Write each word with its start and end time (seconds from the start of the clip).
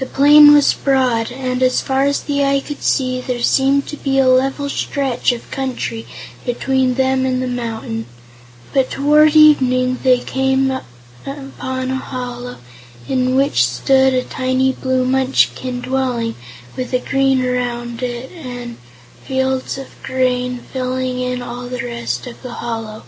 The 0.00 0.06
plain 0.06 0.52
was 0.52 0.74
broad, 0.74 1.30
and 1.30 1.62
as 1.62 1.80
far 1.80 2.02
as 2.06 2.18
the 2.22 2.42
eye 2.44 2.58
could 2.58 2.82
see, 2.82 3.20
there 3.20 3.40
seemed 3.40 3.86
to 3.86 3.96
be 3.96 4.18
a 4.18 4.26
level 4.26 4.68
stretch 4.68 5.30
of 5.30 5.48
country 5.52 6.08
between 6.44 6.94
them 6.94 7.24
and 7.24 7.40
the 7.40 7.46
mountain, 7.46 8.06
but 8.72 8.90
toward 8.90 9.36
evening 9.36 10.00
they 10.02 10.18
came 10.18 10.72
upon 10.72 11.92
a 11.92 11.94
hollow, 11.94 12.56
in 13.06 13.36
which 13.36 13.64
stood 13.64 14.12
a 14.12 14.24
tiny 14.24 14.72
blue 14.72 15.04
Munchkin 15.04 15.80
dwelling 15.80 16.34
with 16.76 16.92
a 16.92 16.98
garden 16.98 17.46
around 17.46 18.02
it 18.02 18.32
and 18.32 18.76
fields 19.24 19.78
of 19.78 20.02
grain 20.02 20.58
filling 20.72 21.20
in 21.20 21.42
all 21.42 21.68
the 21.68 21.84
rest 21.84 22.26
of 22.26 22.42
the 22.42 22.54
hollow. 22.54 23.04